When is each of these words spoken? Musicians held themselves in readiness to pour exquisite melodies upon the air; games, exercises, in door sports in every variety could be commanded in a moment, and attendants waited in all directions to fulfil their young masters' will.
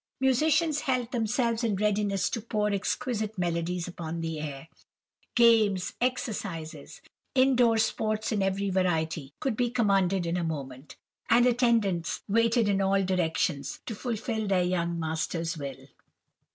Musicians 0.19 0.79
held 0.79 1.11
themselves 1.11 1.63
in 1.63 1.75
readiness 1.75 2.27
to 2.31 2.41
pour 2.41 2.71
exquisite 2.71 3.37
melodies 3.37 3.87
upon 3.87 4.19
the 4.19 4.39
air; 4.39 4.67
games, 5.35 5.93
exercises, 6.01 7.01
in 7.35 7.55
door 7.55 7.77
sports 7.77 8.31
in 8.31 8.41
every 8.41 8.71
variety 8.71 9.31
could 9.39 9.55
be 9.55 9.69
commanded 9.69 10.25
in 10.25 10.37
a 10.37 10.43
moment, 10.43 10.95
and 11.29 11.45
attendants 11.45 12.23
waited 12.27 12.67
in 12.67 12.81
all 12.81 13.03
directions 13.03 13.79
to 13.85 13.93
fulfil 13.93 14.47
their 14.47 14.63
young 14.63 14.99
masters' 14.99 15.55
will. 15.55 15.85